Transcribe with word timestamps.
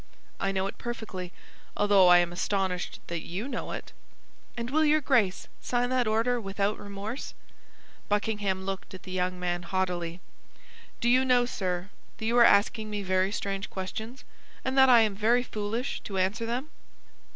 "I 0.39 0.51
know 0.51 0.65
it 0.65 0.79
perfectly, 0.79 1.31
although 1.77 2.07
I 2.07 2.17
am 2.17 2.33
astonished 2.33 2.99
that 3.05 3.21
you 3.21 3.47
know 3.47 3.69
it." 3.71 3.93
"And 4.57 4.71
will 4.71 4.83
your 4.83 4.99
Grace 4.99 5.47
sign 5.61 5.91
that 5.91 6.07
order 6.07 6.41
without 6.41 6.79
remorse?" 6.79 7.35
Buckingham 8.09 8.63
looked 8.65 8.95
at 8.95 9.03
the 9.03 9.11
young 9.11 9.39
man 9.39 9.61
haughtily. 9.61 10.19
"Do 11.01 11.07
you 11.07 11.23
know, 11.23 11.45
sir, 11.45 11.91
that 12.17 12.25
you 12.25 12.35
are 12.39 12.43
asking 12.43 12.89
me 12.89 13.03
very 13.03 13.31
strange 13.31 13.69
questions, 13.69 14.23
and 14.65 14.75
that 14.75 14.89
I 14.89 15.01
am 15.01 15.13
very 15.13 15.43
foolish 15.43 15.99
to 16.05 16.17
answer 16.17 16.47
them?" 16.47 16.71